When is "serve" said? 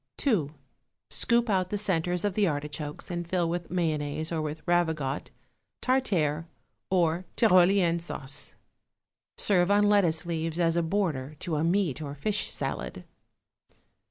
9.37-9.69